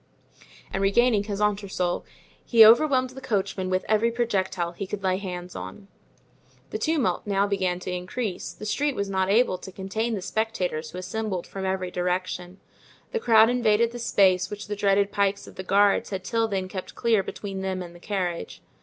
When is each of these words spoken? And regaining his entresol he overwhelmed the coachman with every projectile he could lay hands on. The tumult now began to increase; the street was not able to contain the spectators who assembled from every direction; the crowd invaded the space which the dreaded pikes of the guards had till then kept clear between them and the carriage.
And 0.73 0.81
regaining 0.81 1.25
his 1.25 1.39
entresol 1.39 2.03
he 2.43 2.65
overwhelmed 2.65 3.11
the 3.11 3.21
coachman 3.21 3.69
with 3.69 3.85
every 3.87 4.09
projectile 4.11 4.71
he 4.71 4.87
could 4.87 5.03
lay 5.03 5.17
hands 5.17 5.55
on. 5.55 5.89
The 6.71 6.79
tumult 6.79 7.27
now 7.27 7.45
began 7.45 7.79
to 7.81 7.91
increase; 7.93 8.51
the 8.51 8.65
street 8.65 8.95
was 8.95 9.11
not 9.11 9.29
able 9.29 9.59
to 9.59 9.71
contain 9.71 10.15
the 10.15 10.23
spectators 10.23 10.89
who 10.89 10.97
assembled 10.97 11.45
from 11.45 11.65
every 11.67 11.91
direction; 11.91 12.59
the 13.11 13.19
crowd 13.19 13.47
invaded 13.51 13.91
the 13.91 13.99
space 13.99 14.49
which 14.49 14.65
the 14.65 14.75
dreaded 14.75 15.11
pikes 15.11 15.45
of 15.45 15.53
the 15.53 15.61
guards 15.61 16.09
had 16.09 16.23
till 16.23 16.47
then 16.47 16.67
kept 16.67 16.95
clear 16.95 17.21
between 17.21 17.61
them 17.61 17.83
and 17.83 17.93
the 17.93 17.99
carriage. 17.99 18.63